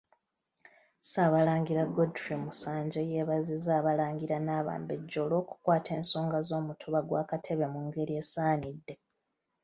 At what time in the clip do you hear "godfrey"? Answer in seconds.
1.95-2.37